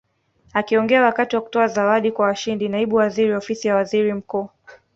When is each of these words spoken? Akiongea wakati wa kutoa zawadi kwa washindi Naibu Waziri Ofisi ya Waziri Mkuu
Akiongea 0.53 1.01
wakati 1.03 1.35
wa 1.35 1.41
kutoa 1.41 1.67
zawadi 1.67 2.11
kwa 2.11 2.25
washindi 2.25 2.69
Naibu 2.69 2.95
Waziri 2.95 3.33
Ofisi 3.35 3.67
ya 3.67 3.75
Waziri 3.75 4.13
Mkuu 4.13 4.49